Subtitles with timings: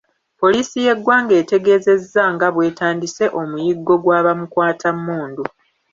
[0.39, 5.43] Poliisi y’eggwanga etegeezezza nga bwetandise omuyiggo gwa bamukwatammundu.